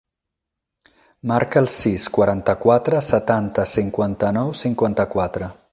Marca 1.31 1.61
el 1.63 1.69
sis, 1.73 2.07
quaranta-quatre, 2.17 3.05
setanta, 3.11 3.69
cinquanta-nou, 3.77 4.55
cinquanta-quatre. 4.65 5.55